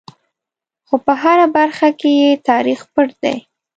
[0.87, 3.37] خو په هره برخه کې یې تاریخ پټ دی.